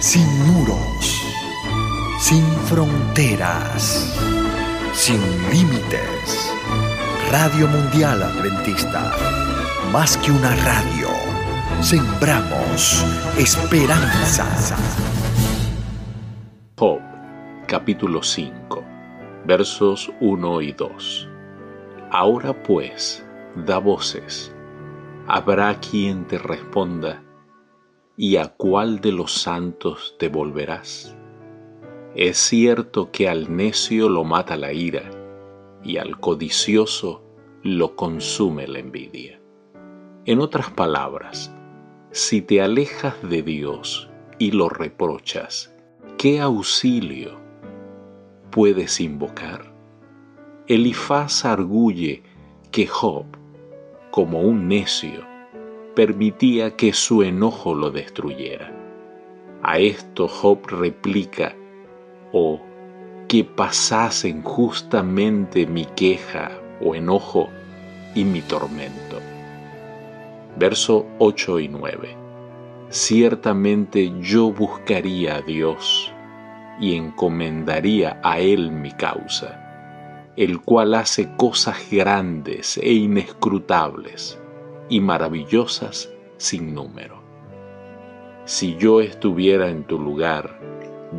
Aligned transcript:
sin 0.00 0.26
muros, 0.46 1.22
sin 2.20 2.44
fronteras, 2.66 4.14
sin 4.92 5.20
límites. 5.50 6.52
Radio 7.32 7.66
Mundial 7.66 8.22
Adventista, 8.22 9.12
más 9.92 10.16
que 10.18 10.30
una 10.30 10.54
radio, 10.54 11.08
sembramos 11.80 13.04
esperanza. 13.36 14.46
Job, 16.78 17.00
capítulo 17.66 18.22
5, 18.22 18.84
versos 19.46 20.12
1 20.20 20.62
y 20.62 20.72
2. 20.72 21.28
Ahora 22.12 22.62
pues, 22.62 23.26
da 23.66 23.78
voces, 23.78 24.54
habrá 25.26 25.74
quien 25.80 26.24
te 26.24 26.38
responda 26.38 27.20
¿Y 28.20 28.34
a 28.34 28.48
cuál 28.48 29.00
de 29.00 29.12
los 29.12 29.32
santos 29.32 30.16
te 30.18 30.28
volverás? 30.28 31.14
Es 32.16 32.36
cierto 32.36 33.12
que 33.12 33.28
al 33.28 33.56
necio 33.56 34.08
lo 34.08 34.24
mata 34.24 34.56
la 34.56 34.72
ira, 34.72 35.08
y 35.84 35.98
al 35.98 36.18
codicioso 36.18 37.22
lo 37.62 37.94
consume 37.94 38.66
la 38.66 38.80
envidia. 38.80 39.40
En 40.24 40.40
otras 40.40 40.68
palabras, 40.68 41.54
si 42.10 42.42
te 42.42 42.60
alejas 42.60 43.14
de 43.22 43.44
Dios 43.44 44.10
y 44.36 44.50
lo 44.50 44.68
reprochas, 44.68 45.72
¿qué 46.16 46.40
auxilio 46.40 47.38
puedes 48.50 49.00
invocar? 49.00 49.72
Elifaz 50.66 51.44
arguye 51.44 52.24
que 52.72 52.88
Job, 52.88 53.26
como 54.10 54.40
un 54.40 54.66
necio, 54.66 55.24
permitía 55.98 56.76
que 56.76 56.92
su 56.92 57.24
enojo 57.24 57.74
lo 57.74 57.90
destruyera. 57.90 58.72
A 59.64 59.80
esto 59.80 60.28
Job 60.28 60.64
replica, 60.68 61.56
oh, 62.32 62.60
que 63.26 63.42
pasasen 63.42 64.42
justamente 64.42 65.66
mi 65.66 65.86
queja 65.96 66.52
o 66.80 66.94
enojo 66.94 67.48
y 68.14 68.22
mi 68.22 68.42
tormento. 68.42 69.18
Verso 70.56 71.04
8 71.18 71.58
y 71.58 71.68
9. 71.68 72.16
Ciertamente 72.90 74.12
yo 74.20 74.52
buscaría 74.52 75.38
a 75.38 75.42
Dios 75.42 76.12
y 76.80 76.94
encomendaría 76.94 78.20
a 78.22 78.38
Él 78.38 78.70
mi 78.70 78.92
causa, 78.92 80.30
el 80.36 80.60
cual 80.60 80.94
hace 80.94 81.28
cosas 81.36 81.76
grandes 81.90 82.78
e 82.78 82.92
inescrutables 82.92 84.38
y 84.88 85.00
maravillosas 85.00 86.10
sin 86.36 86.74
número. 86.74 87.22
Si 88.44 88.76
yo 88.76 89.00
estuviera 89.00 89.68
en 89.68 89.84
tu 89.84 89.98
lugar, 89.98 90.58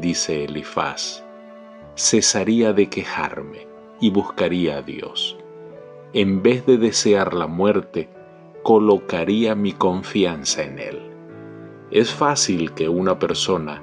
dice 0.00 0.44
Elifaz, 0.44 1.24
cesaría 1.96 2.72
de 2.72 2.88
quejarme 2.88 3.66
y 4.00 4.10
buscaría 4.10 4.78
a 4.78 4.82
Dios. 4.82 5.36
En 6.14 6.42
vez 6.42 6.64
de 6.64 6.78
desear 6.78 7.34
la 7.34 7.46
muerte, 7.46 8.08
colocaría 8.62 9.54
mi 9.54 9.72
confianza 9.72 10.62
en 10.62 10.78
Él. 10.78 11.02
Es 11.90 12.12
fácil 12.12 12.72
que 12.72 12.88
una 12.88 13.18
persona 13.18 13.82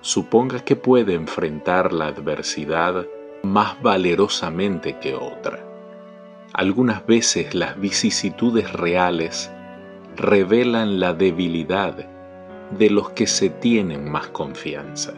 suponga 0.00 0.60
que 0.60 0.76
puede 0.76 1.14
enfrentar 1.14 1.92
la 1.92 2.08
adversidad 2.08 3.06
más 3.42 3.80
valerosamente 3.82 4.98
que 4.98 5.14
otra 5.14 5.67
algunas 6.52 7.06
veces 7.06 7.54
las 7.54 7.78
vicisitudes 7.78 8.72
reales 8.72 9.50
revelan 10.16 10.98
la 10.98 11.12
debilidad 11.12 12.08
de 12.70 12.90
los 12.90 13.10
que 13.10 13.26
se 13.26 13.50
tienen 13.50 14.10
más 14.10 14.28
confianza. 14.28 15.14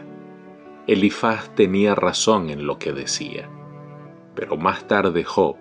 Elifaz 0.87 1.55
tenía 1.55 1.95
razón 1.95 2.51
en 2.51 2.67
lo 2.67 2.79
que 2.79 2.93
decía, 2.93 3.49
pero 4.35 4.57
más 4.57 4.87
tarde 4.89 5.25
Job 5.25 5.57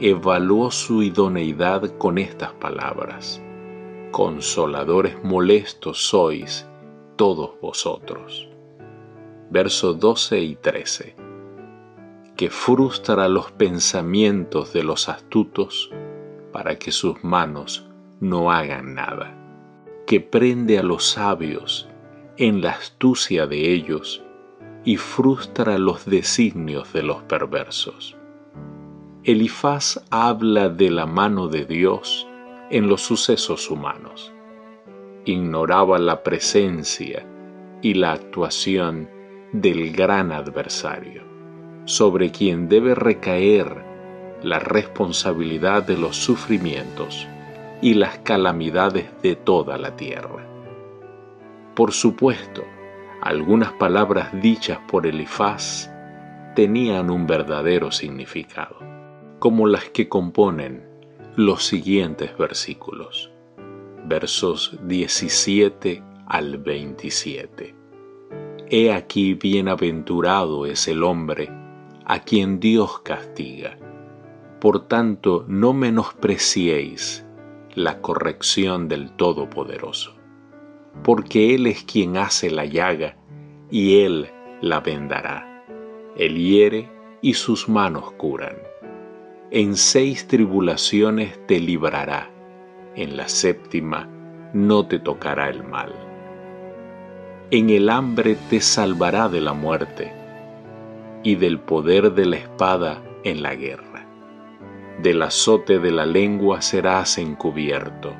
evaluó 0.00 0.70
su 0.70 1.02
idoneidad 1.02 1.96
con 1.98 2.18
estas 2.18 2.52
palabras. 2.52 3.42
Consoladores 4.10 5.22
molestos 5.22 6.04
sois 6.04 6.66
todos 7.16 7.52
vosotros. 7.60 8.48
Versos 9.50 9.98
12 9.98 10.40
y 10.40 10.56
13 10.56 11.29
que 12.40 12.48
frustra 12.48 13.28
los 13.28 13.52
pensamientos 13.52 14.72
de 14.72 14.82
los 14.82 15.10
astutos 15.10 15.90
para 16.54 16.78
que 16.78 16.90
sus 16.90 17.22
manos 17.22 17.86
no 18.18 18.50
hagan 18.50 18.94
nada, 18.94 19.36
que 20.06 20.22
prende 20.22 20.78
a 20.78 20.82
los 20.82 21.04
sabios 21.04 21.86
en 22.38 22.62
la 22.62 22.70
astucia 22.70 23.46
de 23.46 23.70
ellos 23.74 24.22
y 24.86 24.96
frustra 24.96 25.76
los 25.76 26.06
designios 26.06 26.94
de 26.94 27.02
los 27.02 27.18
perversos. 27.24 28.16
Elifaz 29.22 30.02
habla 30.08 30.70
de 30.70 30.90
la 30.90 31.04
mano 31.04 31.46
de 31.46 31.66
Dios 31.66 32.26
en 32.70 32.88
los 32.88 33.02
sucesos 33.02 33.70
humanos. 33.70 34.32
Ignoraba 35.26 35.98
la 35.98 36.22
presencia 36.22 37.26
y 37.82 37.92
la 37.92 38.12
actuación 38.12 39.10
del 39.52 39.92
gran 39.92 40.32
adversario 40.32 41.29
sobre 41.90 42.30
quien 42.30 42.68
debe 42.68 42.94
recaer 42.94 43.84
la 44.44 44.60
responsabilidad 44.60 45.82
de 45.82 45.98
los 45.98 46.14
sufrimientos 46.14 47.26
y 47.82 47.94
las 47.94 48.18
calamidades 48.18 49.06
de 49.22 49.34
toda 49.34 49.76
la 49.76 49.96
tierra. 49.96 50.46
Por 51.74 51.90
supuesto, 51.90 52.62
algunas 53.20 53.72
palabras 53.72 54.28
dichas 54.40 54.78
por 54.86 55.04
Elifaz 55.04 55.90
tenían 56.54 57.10
un 57.10 57.26
verdadero 57.26 57.90
significado, 57.90 58.76
como 59.40 59.66
las 59.66 59.86
que 59.86 60.08
componen 60.08 60.84
los 61.34 61.64
siguientes 61.66 62.38
versículos, 62.38 63.32
versos 64.04 64.78
17 64.84 66.04
al 66.28 66.56
27. 66.58 67.74
He 68.68 68.92
aquí 68.92 69.34
bienaventurado 69.34 70.66
es 70.66 70.86
el 70.86 71.02
hombre 71.02 71.59
a 72.10 72.18
quien 72.18 72.58
Dios 72.58 73.02
castiga. 73.02 73.78
Por 74.60 74.88
tanto, 74.88 75.44
no 75.46 75.72
menospreciéis 75.72 77.24
la 77.76 78.00
corrección 78.00 78.88
del 78.88 79.12
Todopoderoso, 79.12 80.16
porque 81.04 81.54
Él 81.54 81.68
es 81.68 81.84
quien 81.84 82.16
hace 82.16 82.50
la 82.50 82.64
llaga 82.64 83.14
y 83.70 84.00
Él 84.00 84.28
la 84.60 84.80
vendará. 84.80 85.64
Él 86.16 86.34
hiere 86.34 86.90
y 87.22 87.34
sus 87.34 87.68
manos 87.68 88.10
curan. 88.14 88.56
En 89.52 89.76
seis 89.76 90.26
tribulaciones 90.26 91.38
te 91.46 91.60
librará, 91.60 92.28
en 92.96 93.16
la 93.16 93.28
séptima 93.28 94.08
no 94.52 94.84
te 94.84 94.98
tocará 94.98 95.48
el 95.48 95.62
mal. 95.62 95.94
En 97.52 97.70
el 97.70 97.88
hambre 97.88 98.36
te 98.50 98.60
salvará 98.60 99.28
de 99.28 99.40
la 99.40 99.52
muerte 99.52 100.19
y 101.22 101.34
del 101.36 101.60
poder 101.60 102.12
de 102.12 102.26
la 102.26 102.36
espada 102.36 103.02
en 103.24 103.42
la 103.42 103.54
guerra. 103.54 104.06
Del 105.02 105.22
azote 105.22 105.78
de 105.78 105.90
la 105.90 106.06
lengua 106.06 106.60
serás 106.60 107.18
encubierto, 107.18 108.14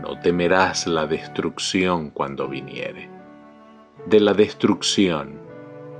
no 0.00 0.18
temerás 0.20 0.86
la 0.86 1.06
destrucción 1.06 2.10
cuando 2.10 2.48
viniere. 2.48 3.08
De 4.06 4.20
la 4.20 4.34
destrucción 4.34 5.40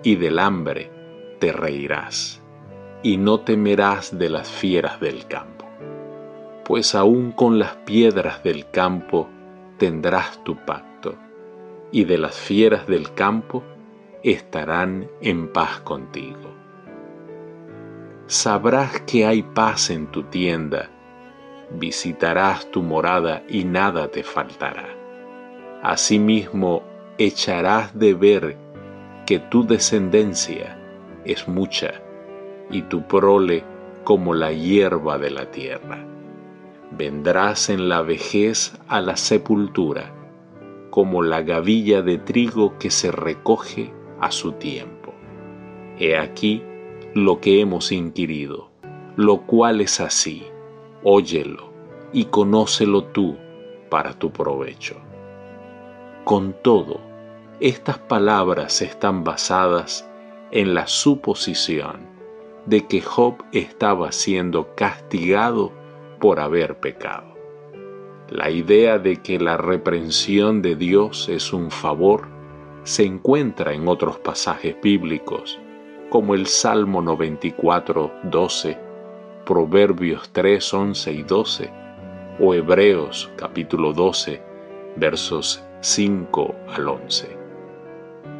y 0.02 0.16
del 0.16 0.38
hambre 0.38 0.90
te 1.38 1.52
reirás, 1.52 2.42
y 3.02 3.16
no 3.16 3.40
temerás 3.40 4.18
de 4.18 4.28
las 4.28 4.50
fieras 4.50 5.00
del 5.00 5.26
campo, 5.26 5.66
pues 6.64 6.94
aún 6.94 7.32
con 7.32 7.58
las 7.58 7.76
piedras 7.76 8.42
del 8.42 8.70
campo 8.70 9.28
tendrás 9.78 10.42
tu 10.44 10.56
pacto, 10.56 11.16
y 11.92 12.04
de 12.04 12.18
las 12.18 12.34
fieras 12.34 12.86
del 12.86 13.12
campo 13.14 13.62
estarán 14.24 15.06
en 15.20 15.48
paz 15.48 15.80
contigo. 15.80 16.54
Sabrás 18.26 19.02
que 19.02 19.26
hay 19.26 19.42
paz 19.42 19.90
en 19.90 20.06
tu 20.06 20.22
tienda, 20.22 20.88
visitarás 21.78 22.70
tu 22.70 22.82
morada 22.82 23.42
y 23.50 23.64
nada 23.64 24.08
te 24.08 24.22
faltará. 24.22 24.88
Asimismo, 25.82 26.82
echarás 27.18 27.96
de 27.98 28.14
ver 28.14 28.56
que 29.26 29.40
tu 29.40 29.66
descendencia 29.66 30.78
es 31.26 31.46
mucha 31.46 31.92
y 32.70 32.80
tu 32.80 33.06
prole 33.06 33.62
como 34.04 34.32
la 34.32 34.52
hierba 34.52 35.18
de 35.18 35.30
la 35.30 35.50
tierra. 35.50 35.98
Vendrás 36.92 37.68
en 37.68 37.90
la 37.90 38.00
vejez 38.00 38.74
a 38.88 39.02
la 39.02 39.18
sepultura, 39.18 40.14
como 40.88 41.22
la 41.22 41.42
gavilla 41.42 42.00
de 42.00 42.16
trigo 42.16 42.78
que 42.78 42.90
se 42.90 43.10
recoge 43.10 43.92
a 44.20 44.30
su 44.30 44.52
tiempo. 44.52 45.12
He 45.98 46.16
aquí 46.16 46.62
lo 47.14 47.40
que 47.40 47.60
hemos 47.60 47.92
inquirido, 47.92 48.70
lo 49.16 49.42
cual 49.42 49.80
es 49.80 50.00
así, 50.00 50.44
óyelo 51.02 51.72
y 52.12 52.24
conócelo 52.26 53.04
tú 53.04 53.36
para 53.90 54.18
tu 54.18 54.32
provecho. 54.32 54.96
Con 56.24 56.54
todo, 56.62 57.00
Estas 57.60 57.98
palabras 57.98 58.82
están 58.82 59.22
basadas 59.22 60.10
en 60.50 60.74
la 60.74 60.88
suposición 60.88 62.00
de 62.66 62.84
que 62.86 63.00
Job 63.00 63.44
estaba 63.52 64.10
siendo 64.10 64.74
castigado 64.74 65.72
por 66.18 66.40
haber 66.40 66.80
pecado. 66.80 67.34
La 68.28 68.50
idea 68.50 68.98
de 68.98 69.22
que 69.22 69.38
la 69.38 69.56
reprensión 69.56 70.62
de 70.62 70.74
Dios 70.74 71.28
es 71.28 71.52
un 71.52 71.70
favor 71.70 72.26
se 72.84 73.04
encuentra 73.04 73.72
en 73.72 73.88
otros 73.88 74.18
pasajes 74.18 74.76
bíblicos, 74.82 75.58
como 76.10 76.34
el 76.34 76.46
Salmo 76.46 77.00
94, 77.00 78.12
12, 78.24 78.78
Proverbios 79.46 80.30
3, 80.32 80.74
11 80.74 81.12
y 81.12 81.22
12, 81.22 81.70
o 82.40 82.54
Hebreos 82.54 83.32
capítulo 83.36 83.92
12, 83.94 84.42
versos 84.96 85.64
5 85.80 86.54
al 86.68 86.88
11. 86.88 87.36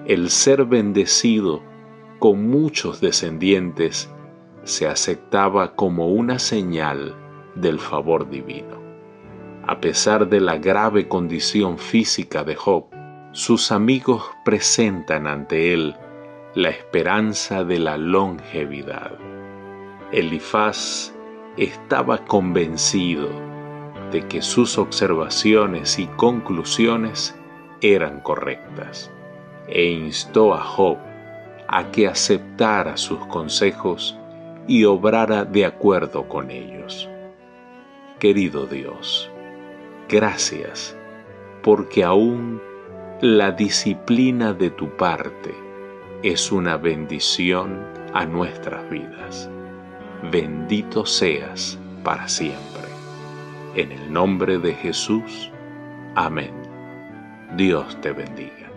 El 0.06 0.28
ser 0.28 0.66
bendecido 0.66 1.62
con 2.18 2.46
muchos 2.48 3.00
descendientes 3.00 4.10
se 4.64 4.86
aceptaba 4.86 5.74
como 5.74 6.08
una 6.08 6.38
señal 6.38 7.16
del 7.54 7.78
favor 7.78 8.28
divino. 8.28 8.82
A 9.66 9.80
pesar 9.80 10.28
de 10.28 10.40
la 10.40 10.58
grave 10.58 11.08
condición 11.08 11.78
física 11.78 12.44
de 12.44 12.54
Job, 12.54 12.84
sus 13.34 13.72
amigos 13.72 14.30
presentan 14.44 15.26
ante 15.26 15.74
él 15.74 15.96
la 16.54 16.68
esperanza 16.68 17.64
de 17.64 17.80
la 17.80 17.98
longevidad. 17.98 19.10
Elifaz 20.12 21.12
estaba 21.56 22.24
convencido 22.26 23.28
de 24.12 24.24
que 24.28 24.40
sus 24.40 24.78
observaciones 24.78 25.98
y 25.98 26.06
conclusiones 26.06 27.34
eran 27.80 28.20
correctas 28.20 29.10
e 29.66 29.86
instó 29.86 30.54
a 30.54 30.60
Job 30.60 30.98
a 31.66 31.90
que 31.90 32.06
aceptara 32.06 32.96
sus 32.96 33.18
consejos 33.26 34.16
y 34.68 34.84
obrara 34.84 35.44
de 35.44 35.64
acuerdo 35.64 36.28
con 36.28 36.52
ellos. 36.52 37.08
Querido 38.20 38.66
Dios, 38.66 39.28
Gracias, 40.08 40.96
porque 41.62 42.04
aún 42.04 42.60
la 43.20 43.52
disciplina 43.52 44.52
de 44.52 44.70
tu 44.70 44.88
parte 44.96 45.54
es 46.24 46.50
una 46.50 46.76
bendición 46.76 47.80
a 48.12 48.26
nuestras 48.26 48.90
vidas. 48.90 49.48
Bendito 50.32 51.06
seas 51.06 51.78
para 52.02 52.28
siempre. 52.28 52.82
En 53.76 53.92
el 53.92 54.12
nombre 54.12 54.58
de 54.58 54.74
Jesús. 54.74 55.50
Amén. 56.16 56.52
Dios 57.56 57.98
te 58.00 58.10
bendiga. 58.10 58.73